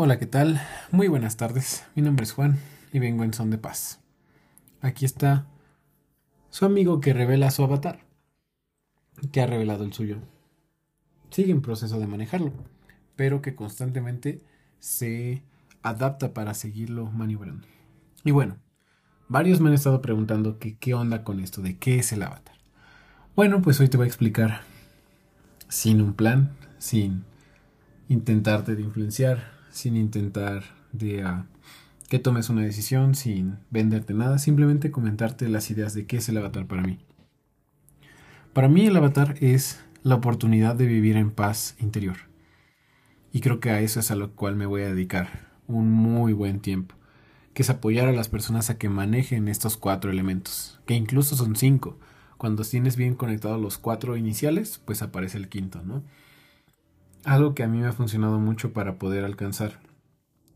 [0.00, 0.60] Hola, ¿qué tal?
[0.92, 1.84] Muy buenas tardes.
[1.96, 2.56] Mi nombre es Juan
[2.92, 3.98] y vengo en son de paz.
[4.80, 5.48] Aquí está
[6.50, 8.06] su amigo que revela su avatar,
[9.32, 10.18] que ha revelado el suyo.
[11.30, 12.52] Sigue en proceso de manejarlo,
[13.16, 14.40] pero que constantemente
[14.78, 15.42] se
[15.82, 17.66] adapta para seguirlo maniobrando.
[18.22, 18.58] Y bueno,
[19.26, 22.54] varios me han estado preguntando que qué onda con esto, de qué es el avatar.
[23.34, 24.60] Bueno, pues hoy te voy a explicar
[25.68, 27.24] sin un plan, sin
[28.08, 31.46] intentarte de influenciar, sin intentar de ah,
[32.08, 36.36] que tomes una decisión, sin venderte nada, simplemente comentarte las ideas de qué es el
[36.36, 36.98] avatar para mí.
[38.52, 42.16] Para mí el avatar es la oportunidad de vivir en paz interior.
[43.32, 46.32] Y creo que a eso es a lo cual me voy a dedicar un muy
[46.32, 46.94] buen tiempo,
[47.52, 51.56] que es apoyar a las personas a que manejen estos cuatro elementos, que incluso son
[51.56, 51.98] cinco.
[52.38, 56.02] Cuando tienes bien conectados los cuatro iniciales, pues aparece el quinto, ¿no?
[57.24, 59.80] Algo que a mí me ha funcionado mucho para poder alcanzar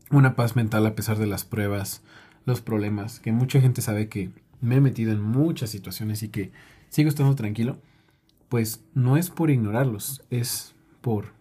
[0.09, 2.01] una paz mental a pesar de las pruebas,
[2.45, 6.51] los problemas, que mucha gente sabe que me he metido en muchas situaciones y que
[6.89, 7.77] sigo estando tranquilo,
[8.49, 11.33] pues no es por ignorarlos, es por,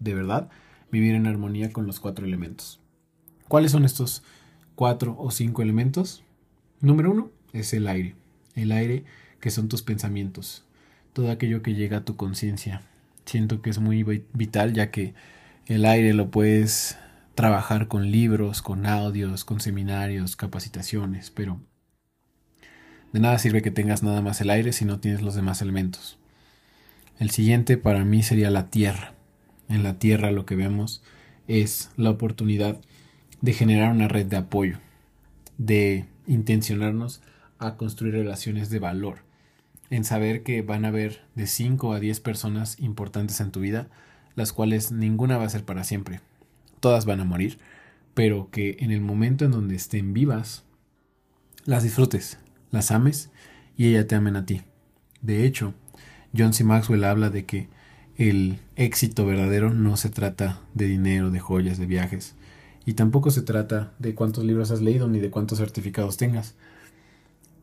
[0.00, 0.50] de verdad,
[0.92, 2.80] vivir en armonía con los cuatro elementos.
[3.48, 4.22] ¿Cuáles son estos
[4.74, 6.22] cuatro o cinco elementos?
[6.80, 8.14] Número uno es el aire.
[8.54, 9.04] El aire
[9.40, 10.64] que son tus pensamientos,
[11.12, 12.82] todo aquello que llega a tu conciencia.
[13.28, 15.12] Siento que es muy vital ya que
[15.66, 16.96] el aire lo puedes
[17.34, 21.60] trabajar con libros, con audios, con seminarios, capacitaciones, pero
[23.12, 26.18] de nada sirve que tengas nada más el aire si no tienes los demás elementos.
[27.18, 29.12] El siguiente para mí sería la tierra.
[29.68, 31.02] En la tierra lo que vemos
[31.48, 32.80] es la oportunidad
[33.42, 34.78] de generar una red de apoyo,
[35.58, 37.20] de intencionarnos
[37.58, 39.27] a construir relaciones de valor,
[39.90, 43.88] en saber que van a haber de 5 a 10 personas importantes en tu vida,
[44.34, 46.20] las cuales ninguna va a ser para siempre.
[46.80, 47.58] Todas van a morir,
[48.14, 50.64] pero que en el momento en donde estén vivas,
[51.64, 52.38] las disfrutes,
[52.70, 53.30] las ames
[53.76, 54.62] y ella te amen a ti.
[55.22, 55.74] De hecho,
[56.36, 56.64] John C.
[56.64, 57.68] Maxwell habla de que
[58.16, 62.34] el éxito verdadero no se trata de dinero, de joyas, de viajes,
[62.84, 66.54] y tampoco se trata de cuántos libros has leído ni de cuántos certificados tengas.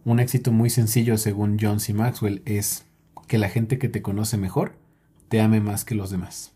[0.06, 1.92] Un éxito muy sencillo, según John C.
[1.96, 2.86] Maxwell, es
[3.28, 4.78] que la gente que te conoce mejor
[5.30, 6.54] te ame más que los demás.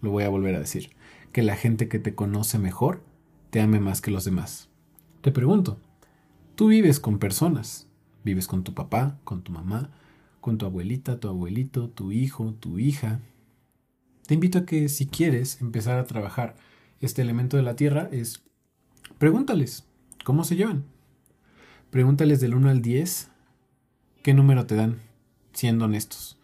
[0.00, 0.88] Lo voy a volver a decir.
[1.32, 3.04] Que la gente que te conoce mejor
[3.50, 4.70] te ame más que los demás.
[5.20, 5.78] Te pregunto,
[6.54, 7.88] tú vives con personas.
[8.24, 9.90] Vives con tu papá, con tu mamá,
[10.40, 13.20] con tu abuelita, tu abuelito, tu hijo, tu hija.
[14.26, 16.56] Te invito a que si quieres empezar a trabajar
[17.00, 18.42] este elemento de la Tierra es
[19.18, 19.84] pregúntales
[20.24, 20.95] cómo se llevan.
[21.90, 23.30] Pregúntales del 1 al 10
[24.26, 24.98] qué número te dan,
[25.52, 26.36] siendo honestos.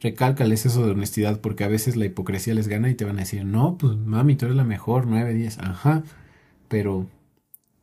[0.00, 3.20] Recálcales eso de honestidad porque a veces la hipocresía les gana y te van a
[3.20, 6.04] decir, no, pues mami, tú eres la mejor, 9, 10, ajá.
[6.68, 7.06] Pero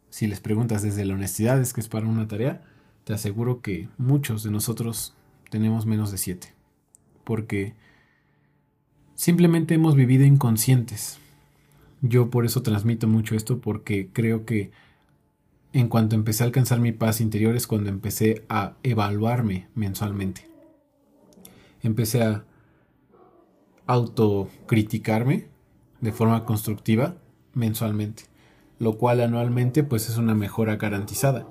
[0.09, 2.63] si les preguntas desde la honestidad, es que es para una tarea,
[3.03, 5.13] te aseguro que muchos de nosotros
[5.51, 6.51] tenemos menos de 7.
[7.23, 7.75] Porque
[9.13, 11.19] simplemente hemos vivido inconscientes.
[12.01, 14.72] Yo por eso transmito mucho esto porque creo que
[15.73, 20.47] en cuanto empecé a alcanzar mi paz interior es cuando empecé a evaluarme mensualmente.
[21.81, 22.45] Empecé a
[23.88, 25.47] autocriticarme
[26.00, 27.16] de forma constructiva
[27.53, 28.25] mensualmente,
[28.78, 31.47] lo cual anualmente pues es una mejora garantizada.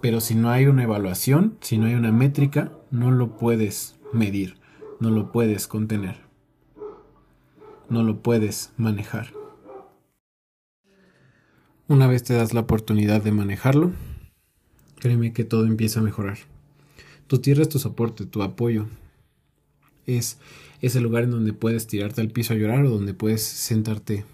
[0.00, 4.56] Pero si no hay una evaluación, si no hay una métrica, no lo puedes medir,
[5.00, 6.16] no lo puedes contener,
[7.90, 9.39] no lo puedes manejar.
[11.90, 13.90] Una vez te das la oportunidad de manejarlo,
[15.00, 16.38] créeme que todo empieza a mejorar.
[17.26, 18.86] Tu tierra es tu soporte, tu apoyo.
[20.06, 20.38] Es
[20.82, 24.24] ese lugar en donde puedes tirarte al piso a llorar o donde puedes sentarte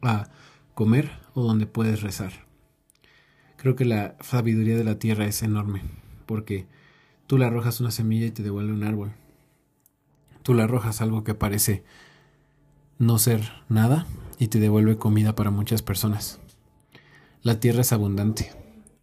[0.00, 0.30] a
[0.72, 2.32] comer o donde puedes rezar.
[3.58, 5.82] Creo que la sabiduría de la tierra es enorme,
[6.24, 6.66] porque
[7.26, 9.12] tú le arrojas una semilla y te devuelve un árbol.
[10.42, 11.84] Tú le arrojas algo que parece
[12.98, 14.06] no ser nada
[14.38, 16.40] y te devuelve comida para muchas personas.
[17.42, 18.52] La tierra es abundante.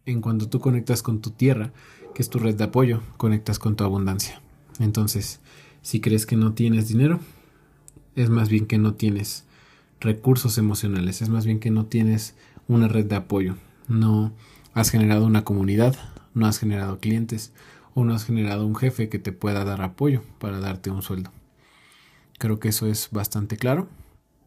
[0.06, 1.72] En cuanto tú conectas con tu tierra,
[2.14, 4.40] que es tu red de apoyo, conectas con tu abundancia.
[4.78, 5.40] Entonces,
[5.82, 7.20] si crees que no tienes dinero,
[8.16, 9.44] es más bien que no tienes
[10.00, 12.34] recursos emocionales, es más bien que no tienes
[12.66, 13.56] una red de apoyo,
[13.88, 14.32] no
[14.72, 15.96] has generado una comunidad,
[16.32, 17.52] no has generado clientes
[17.92, 21.30] o no has generado un jefe que te pueda dar apoyo para darte un sueldo.
[22.38, 23.88] Creo que eso es bastante claro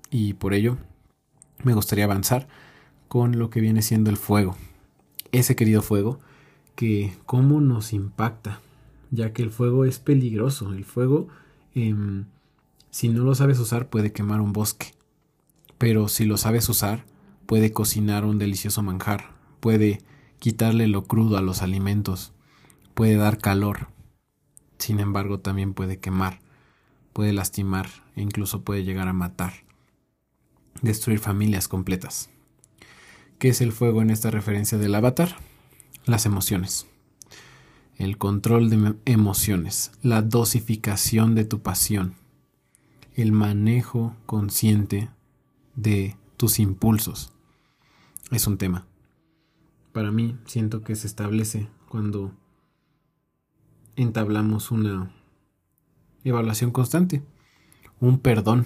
[0.09, 0.77] y por ello
[1.63, 2.47] me gustaría avanzar
[3.13, 4.57] con lo que viene siendo el fuego.
[5.31, 6.19] Ese querido fuego
[6.75, 8.59] que cómo nos impacta,
[9.11, 10.73] ya que el fuego es peligroso.
[10.73, 11.27] El fuego,
[11.75, 12.25] em,
[12.89, 14.95] si no lo sabes usar, puede quemar un bosque.
[15.77, 17.05] pero si lo sabes usar,
[17.45, 20.01] puede cocinar un delicioso manjar, puede
[20.39, 22.31] quitarle lo crudo a los alimentos,
[22.95, 23.89] puede dar calor,
[24.79, 26.39] sin embargo también puede quemar,
[27.11, 29.53] puede lastimar e incluso puede llegar a matar,
[30.81, 32.32] destruir familias completas.
[33.39, 35.35] ¿Qué es el fuego en esta referencia del avatar?
[36.05, 36.87] Las emociones.
[37.97, 42.15] El control de emociones, la dosificación de tu pasión,
[43.13, 45.09] el manejo consciente
[45.75, 47.33] de tus impulsos.
[48.31, 48.87] Es un tema
[49.93, 52.33] para mí siento que se establece cuando
[53.95, 55.13] entablamos una
[56.23, 57.23] evaluación constante,
[57.99, 58.65] un perdón,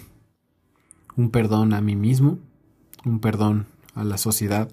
[1.17, 2.39] un perdón a mí mismo,
[3.05, 4.71] un perdón a la sociedad,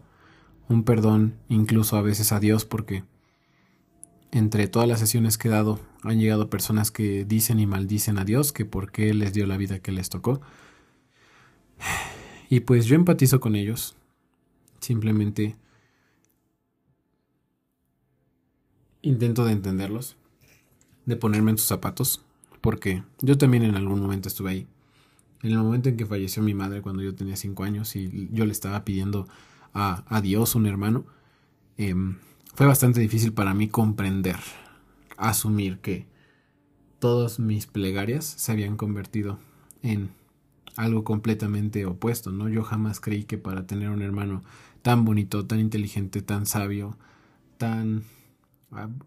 [0.69, 3.05] un perdón incluso a veces a Dios porque
[4.31, 8.25] entre todas las sesiones que he dado han llegado personas que dicen y maldicen a
[8.25, 10.41] Dios que por qué les dio la vida que les tocó.
[12.51, 13.97] Y pues yo empatizo con ellos.
[14.81, 15.57] Simplemente
[19.03, 20.17] intento de entenderlos,
[21.07, 22.25] de ponerme en sus zapatos,
[22.61, 24.67] porque yo también en algún momento estuve ahí.
[25.45, 28.47] En el momento en que falleció mi madre cuando yo tenía cinco años y yo
[28.47, 29.29] le estaba pidiendo
[29.75, 31.05] a, Dios un hermano,
[31.77, 32.17] em,
[32.55, 34.39] fue bastante difícil para mí comprender,
[35.19, 36.07] asumir que
[36.99, 39.39] todas mis plegarias se habían convertido
[39.83, 40.09] en
[40.77, 42.49] algo completamente opuesto, ¿no?
[42.49, 44.43] Yo jamás creí que para tener un hermano
[44.81, 46.97] tan bonito, tan inteligente, tan sabio,
[47.59, 48.05] tan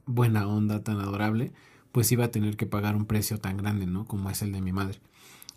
[0.05, 1.51] buena onda, tan adorable,
[1.91, 4.05] pues iba a tener que pagar un precio tan grande, ¿no?
[4.05, 4.99] Como es el de mi madre.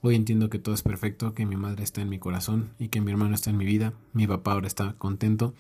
[0.03, 3.03] Hoy entiendo que todo es perfecto, que mi madre está en mi corazón y que
[3.03, 3.93] mi hermano está en mi vida.
[4.15, 5.55] Mi papá ahora está contento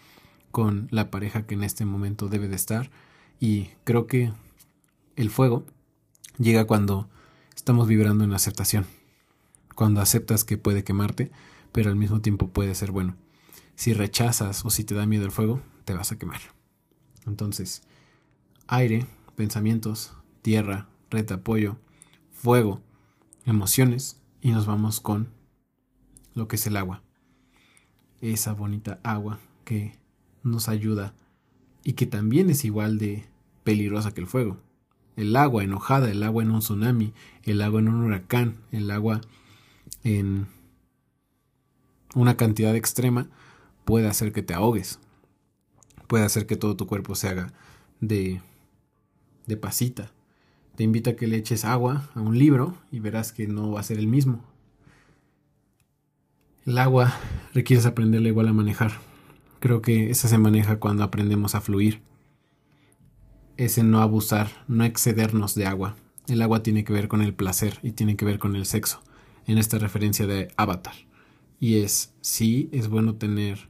[0.50, 2.90] con la pareja que en este momento debe de estar.
[3.38, 4.32] Y creo que
[5.16, 5.66] el fuego
[6.38, 7.10] llega cuando
[7.54, 8.86] estamos vibrando en aceptación.
[9.74, 11.30] Cuando aceptas que puede quemarte,
[11.70, 13.16] pero al mismo tiempo puede ser bueno.
[13.74, 16.40] Si rechazas o si te da miedo el fuego, te vas a quemar.
[17.26, 17.82] Entonces,
[18.68, 21.76] aire, pensamientos, tierra, red de apoyo,
[22.32, 22.80] fuego,
[23.44, 25.28] emociones y nos vamos con
[26.34, 27.02] lo que es el agua.
[28.20, 29.98] Esa bonita agua que
[30.42, 31.14] nos ayuda
[31.84, 33.26] y que también es igual de
[33.64, 34.58] peligrosa que el fuego.
[35.16, 39.20] El agua enojada, el agua en un tsunami, el agua en un huracán, el agua
[40.04, 40.46] en
[42.14, 43.28] una cantidad extrema
[43.84, 44.98] puede hacer que te ahogues,
[46.06, 47.52] puede hacer que todo tu cuerpo se haga
[48.00, 48.40] de
[49.50, 50.12] de pasita.
[50.80, 53.80] Te invito a que le eches agua a un libro y verás que no va
[53.80, 54.42] a ser el mismo.
[56.64, 57.12] El agua
[57.52, 58.92] requieres aprenderla igual a manejar.
[59.58, 62.00] Creo que esa se maneja cuando aprendemos a fluir.
[63.58, 65.96] Ese no abusar, no excedernos de agua.
[66.28, 69.02] El agua tiene que ver con el placer y tiene que ver con el sexo,
[69.46, 70.94] en esta referencia de avatar.
[71.58, 73.68] Y es, sí, es bueno tener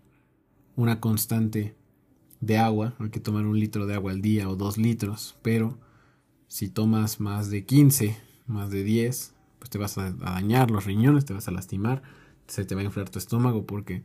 [0.77, 1.75] una constante
[2.39, 5.77] de agua, hay que tomar un litro de agua al día o dos litros, pero
[6.51, 8.19] si tomas más de 15,
[8.49, 12.03] más de 10, pues te vas a dañar los riñones, te vas a lastimar,
[12.49, 14.03] se te va a inflar tu estómago porque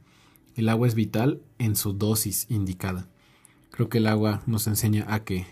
[0.54, 3.10] el agua es vital en su dosis indicada.
[3.72, 5.48] Creo que el agua nos enseña a que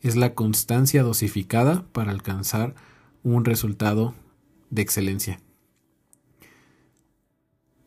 [0.00, 2.76] es la constancia dosificada para alcanzar
[3.24, 4.14] un resultado
[4.70, 5.40] de excelencia.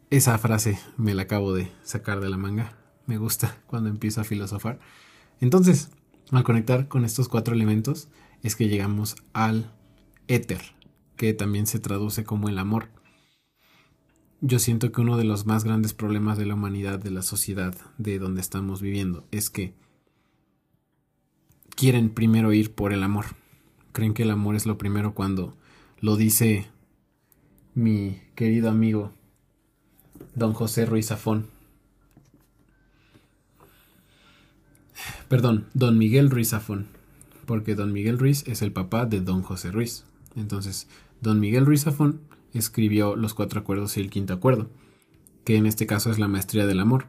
[0.10, 2.78] Esa frase me la acabo de sacar de la manga
[3.08, 4.80] me gusta cuando empiezo a filosofar.
[5.40, 5.90] Entonces,
[6.32, 8.10] al conectar con estos cuatro elementos
[8.46, 9.72] es que llegamos al
[10.28, 10.62] éter,
[11.16, 12.90] que también se traduce como el amor.
[14.40, 17.76] Yo siento que uno de los más grandes problemas de la humanidad, de la sociedad,
[17.98, 19.74] de donde estamos viviendo, es que
[21.76, 23.26] quieren primero ir por el amor.
[23.94, 25.58] Creen que el amor es lo primero cuando
[26.00, 26.68] lo dice
[27.74, 29.12] mi querido amigo
[30.36, 31.48] don José Ruiz Zafón
[35.28, 36.88] Perdón, don Miguel Ruiz Zafón,
[37.46, 40.06] porque don Miguel Ruiz es el papá de don José Ruiz.
[40.36, 40.88] Entonces,
[41.22, 42.22] don Miguel Ruiz Zafón
[42.54, 44.70] escribió los cuatro acuerdos y el quinto acuerdo,
[45.44, 47.08] que en este caso es la maestría del amor.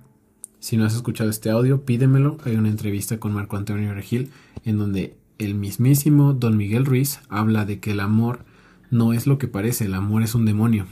[0.59, 2.39] Si no has escuchado este audio, pídemelo.
[2.45, 4.31] Hay una entrevista con Marco Antonio Regil
[4.65, 8.45] en donde el mismísimo don Miguel Ruiz habla de que el amor
[8.91, 10.87] no es lo que parece, el amor es un demonio.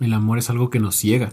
[0.00, 1.32] El amor es algo que nos ciega.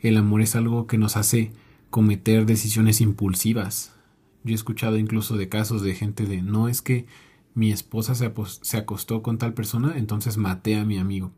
[0.00, 1.52] El amor es algo que nos hace
[1.90, 3.94] cometer decisiones impulsivas,
[4.44, 7.06] yo he escuchado incluso de casos de gente de no es que
[7.54, 8.32] mi esposa se,
[8.62, 11.32] se acostó con tal persona, entonces maté a mi amigo.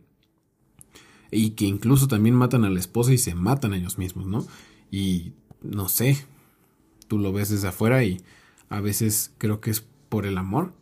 [1.31, 4.47] Y que incluso también matan a la esposa y se matan a ellos mismos, ¿no?
[4.91, 5.33] Y
[5.63, 6.25] no sé,
[7.09, 8.21] tú lo ves desde afuera y
[8.69, 10.73] a veces creo que es por el amor.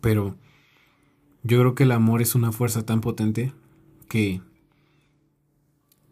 [0.00, 0.36] Pero
[1.42, 3.54] yo creo que el amor es una fuerza tan potente
[4.08, 4.42] que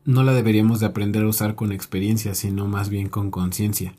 [0.05, 3.95] no la deberíamos de aprender a usar con experiencia, sino más bien con conciencia.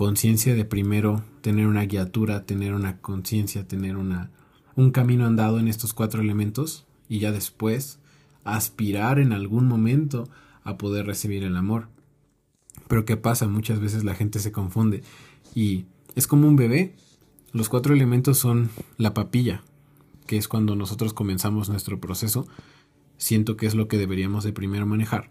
[0.00, 4.30] Conciencia de primero tener una guiatura, tener una conciencia, tener una,
[4.74, 7.98] un camino andado en estos cuatro elementos y ya después
[8.42, 10.26] aspirar en algún momento
[10.64, 11.88] a poder recibir el amor.
[12.88, 13.46] Pero ¿qué pasa?
[13.46, 15.02] Muchas veces la gente se confunde
[15.54, 16.94] y es como un bebé.
[17.52, 19.64] Los cuatro elementos son la papilla,
[20.26, 22.48] que es cuando nosotros comenzamos nuestro proceso.
[23.18, 25.28] Siento que es lo que deberíamos de primero manejar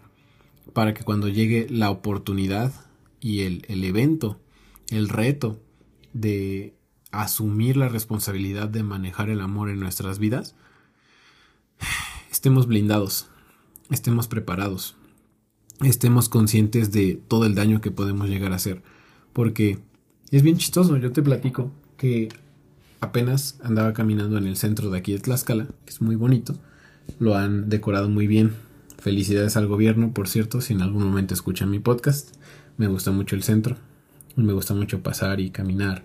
[0.72, 2.72] para que cuando llegue la oportunidad
[3.20, 4.38] y el, el evento,
[4.90, 5.60] el reto
[6.12, 6.74] de
[7.12, 10.54] asumir la responsabilidad de manejar el amor en nuestras vidas,
[12.30, 13.28] estemos blindados,
[13.90, 14.96] estemos preparados,
[15.82, 18.82] estemos conscientes de todo el daño que podemos llegar a hacer.
[19.32, 19.78] Porque
[20.30, 22.28] es bien chistoso, yo te platico que
[23.00, 26.56] apenas andaba caminando en el centro de aquí de Tlaxcala, que es muy bonito,
[27.18, 28.54] lo han decorado muy bien.
[28.98, 32.36] Felicidades al gobierno, por cierto, si en algún momento escuchan mi podcast.
[32.76, 33.76] Me gusta mucho el centro,
[34.36, 36.04] me gusta mucho pasar y caminar,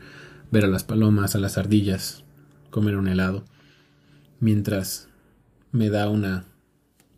[0.52, 2.24] ver a las palomas, a las ardillas,
[2.70, 3.46] comer un helado,
[4.40, 5.08] mientras
[5.72, 6.46] me da una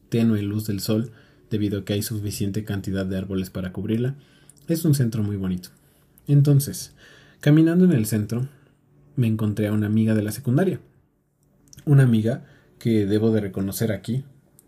[0.09, 1.11] tenue luz del sol
[1.49, 4.15] debido a que hay suficiente cantidad de árboles para cubrirla.
[4.67, 5.69] Es un centro muy bonito.
[6.27, 6.93] Entonces,
[7.39, 8.47] caminando en el centro,
[9.15, 10.79] me encontré a una amiga de la secundaria.
[11.85, 12.45] Una amiga
[12.79, 14.23] que debo de reconocer aquí,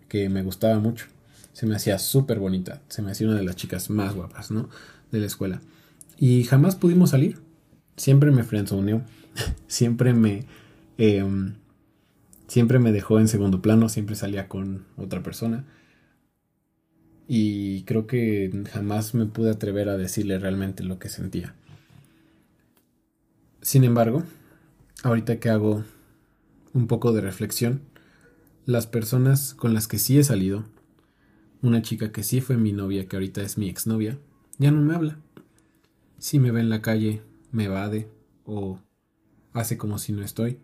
[0.07, 1.05] que me gustaba mucho.
[1.53, 4.69] Se me hacía súper bonita, se me hacía una de las chicas más guapas, ¿no?
[5.11, 5.61] De la escuela.
[6.19, 7.39] Y jamás pudimos salir.
[7.95, 9.01] Siempre me frenzoneó,
[9.67, 10.45] siempre me...
[10.97, 11.55] Em,
[12.47, 15.65] siempre me dejó en segundo plano, siempre salía con otra persona
[17.31, 21.53] y creo que jamás me pude atrever a decirle realmente lo que sentía.
[23.61, 24.23] Sin embargo,
[25.03, 25.83] ahorita que hago
[26.73, 27.81] un poco de reflexión,
[28.65, 30.65] las personas con las que sí he salido,
[31.61, 34.17] una chica que sí fue mi novia, que ahorita es mi exnovia,
[34.57, 35.19] ya no me habla.
[36.19, 38.11] Si me ve en la calle, me evade
[38.43, 38.79] o
[39.53, 40.59] hace como si no estoy.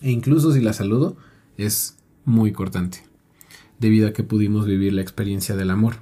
[0.00, 1.16] E incluso si la saludo,
[1.56, 3.02] es muy cortante
[3.78, 5.96] debido a que pudimos vivir la experiencia del amor.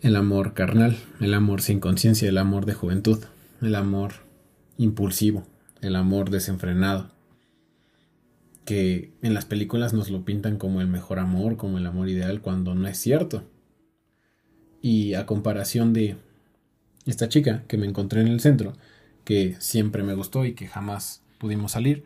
[0.00, 3.24] El amor carnal, el amor sin conciencia, el amor de juventud,
[3.60, 4.12] el amor
[4.76, 5.44] impulsivo,
[5.80, 7.10] el amor desenfrenado,
[8.64, 12.40] que en las películas nos lo pintan como el mejor amor, como el amor ideal,
[12.40, 13.42] cuando no es cierto.
[14.80, 16.16] Y a comparación de
[17.10, 18.74] esta chica que me encontré en el centro,
[19.24, 22.04] que siempre me gustó y que jamás pudimos salir,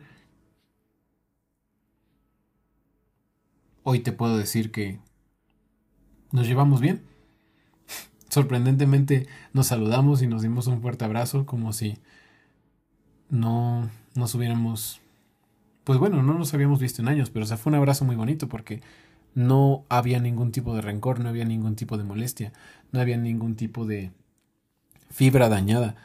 [3.83, 4.99] hoy te puedo decir que
[6.31, 7.03] nos llevamos bien.
[8.29, 11.97] Sorprendentemente nos saludamos y nos dimos un fuerte abrazo como si
[13.29, 15.01] no nos hubiéramos...
[15.83, 18.81] Pues bueno, no nos habíamos visto en años, pero fue un abrazo muy bonito porque
[19.35, 22.53] no había ningún tipo de rencor, no había ningún tipo de molestia,
[22.93, 24.13] no había ningún tipo de
[25.13, 25.95] fibra dañada.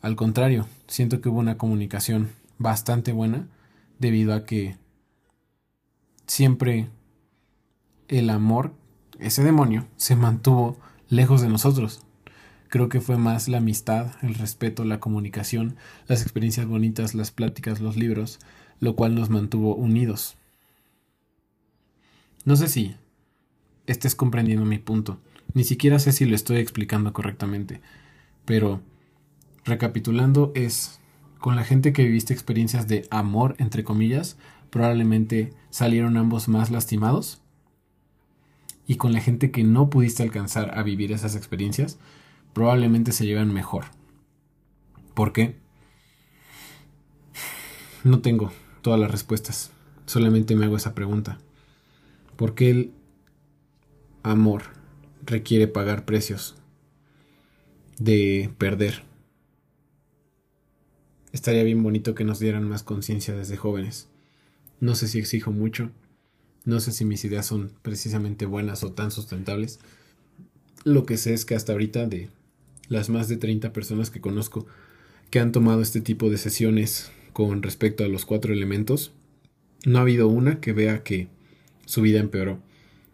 [0.00, 3.46] Al contrario, siento que hubo una comunicación bastante buena
[3.98, 4.76] debido a que
[6.26, 6.88] siempre
[8.08, 8.72] el amor,
[9.18, 12.02] ese demonio, se mantuvo lejos de nosotros.
[12.68, 15.76] Creo que fue más la amistad, el respeto, la comunicación,
[16.08, 18.38] las experiencias bonitas, las pláticas, los libros,
[18.80, 20.36] lo cual nos mantuvo unidos.
[22.44, 22.96] No sé si
[23.86, 25.20] estés comprendiendo mi punto,
[25.52, 27.80] ni siquiera sé si lo estoy explicando correctamente,
[28.46, 28.80] pero
[29.66, 31.00] recapitulando es,
[31.38, 34.38] con la gente que viviste experiencias de amor, entre comillas,
[34.70, 37.42] probablemente salieron ambos más lastimados
[38.86, 41.98] y con la gente que no pudiste alcanzar a vivir esas experiencias,
[42.54, 43.86] probablemente se llevan mejor.
[45.12, 45.56] ¿Por qué?
[48.04, 49.72] No tengo todas las respuestas,
[50.06, 51.38] solamente me hago esa pregunta.
[52.36, 52.92] ¿Por qué el
[54.22, 54.62] amor
[55.24, 56.54] requiere pagar precios
[57.98, 59.02] de perder?
[61.32, 64.08] Estaría bien bonito que nos dieran más conciencia desde jóvenes.
[64.80, 65.90] No sé si exijo mucho,
[66.64, 69.78] no sé si mis ideas son precisamente buenas o tan sustentables.
[70.84, 72.28] Lo que sé es que hasta ahorita de
[72.88, 74.66] las más de 30 personas que conozco
[75.30, 79.12] que han tomado este tipo de sesiones con respecto a los cuatro elementos,
[79.84, 81.28] no ha habido una que vea que
[81.84, 82.58] su vida empeoró.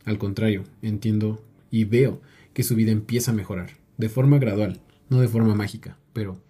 [0.05, 2.21] Al contrario, entiendo y veo
[2.55, 6.42] que su vida empieza a mejorar, de forma gradual, no de forma mágica, pero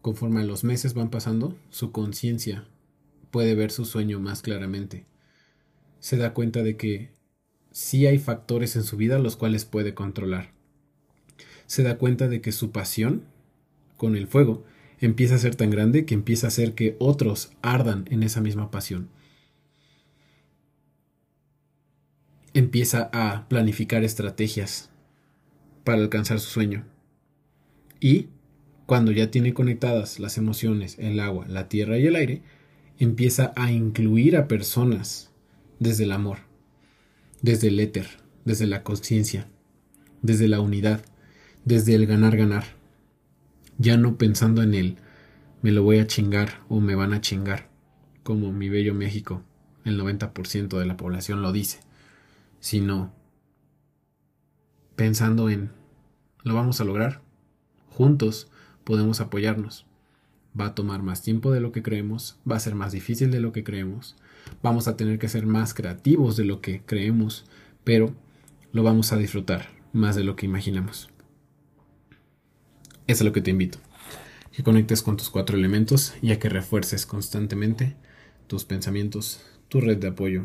[0.00, 2.66] conforme los meses van pasando, su conciencia
[3.30, 5.06] puede ver su sueño más claramente
[6.02, 7.10] se da cuenta de que
[7.70, 10.52] sí hay factores en su vida los cuales puede controlar.
[11.66, 13.22] Se da cuenta de que su pasión
[13.96, 14.64] con el fuego
[15.00, 18.70] empieza a ser tan grande que empieza a hacer que otros ardan en esa misma
[18.70, 19.08] pasión.
[22.54, 24.90] empieza a planificar estrategias
[25.84, 26.84] para alcanzar su sueño.
[28.00, 28.28] Y
[28.86, 32.42] cuando ya tiene conectadas las emociones, el agua, la tierra y el aire,
[32.98, 35.30] empieza a incluir a personas
[35.78, 36.38] desde el amor,
[37.40, 38.06] desde el éter,
[38.44, 39.48] desde la conciencia,
[40.20, 41.04] desde la unidad,
[41.64, 42.64] desde el ganar-ganar.
[43.78, 44.96] Ya no pensando en el
[45.62, 47.68] me lo voy a chingar o me van a chingar,
[48.22, 49.42] como mi bello México,
[49.84, 51.80] el 90% de la población lo dice,
[52.60, 53.12] sino
[54.96, 55.70] pensando en
[56.44, 57.20] lo vamos a lograr,
[57.90, 58.48] juntos
[58.84, 59.86] podemos apoyarnos.
[60.58, 63.40] Va a tomar más tiempo de lo que creemos, va a ser más difícil de
[63.40, 64.16] lo que creemos,
[64.62, 67.46] vamos a tener que ser más creativos de lo que creemos,
[67.84, 68.14] pero
[68.72, 71.08] lo vamos a disfrutar más de lo que imaginamos.
[73.06, 73.78] Eso es lo que te invito.
[74.52, 77.96] Que conectes con tus cuatro elementos y a que refuerces constantemente
[78.46, 80.44] tus pensamientos, tu red de apoyo,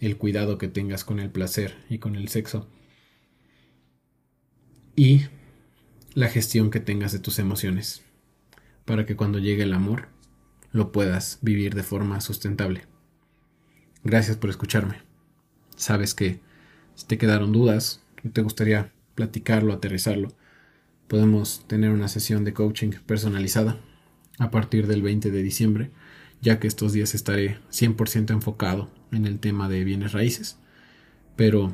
[0.00, 2.66] el cuidado que tengas con el placer y con el sexo
[4.96, 5.22] y
[6.14, 8.02] la gestión que tengas de tus emociones
[8.84, 10.08] para que cuando llegue el amor
[10.72, 12.86] lo puedas vivir de forma sustentable.
[14.02, 14.96] Gracias por escucharme.
[15.76, 16.40] Sabes que
[16.94, 20.28] si te quedaron dudas te gustaría platicarlo, aterrizarlo,
[21.08, 23.78] podemos tener una sesión de coaching personalizada
[24.38, 25.90] a partir del 20 de diciembre,
[26.40, 30.58] ya que estos días estaré 100% enfocado en el tema de bienes raíces,
[31.36, 31.72] pero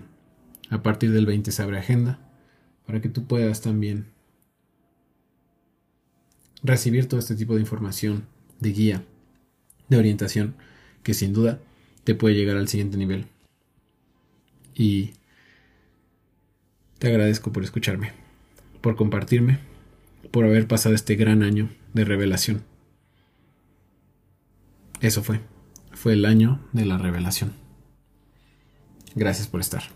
[0.71, 2.25] a partir del 20 se abre agenda
[2.87, 4.07] para que tú puedas también
[6.62, 8.26] recibir todo este tipo de información,
[8.61, 9.05] de guía,
[9.88, 10.55] de orientación,
[11.02, 11.61] que sin duda
[12.05, 13.26] te puede llegar al siguiente nivel.
[14.75, 15.12] Y
[16.99, 18.12] te agradezco por escucharme,
[18.81, 19.59] por compartirme,
[20.31, 22.65] por haber pasado este gran año de revelación.
[25.00, 25.41] Eso fue,
[25.93, 27.52] fue el año de la revelación.
[29.15, 29.96] Gracias por estar.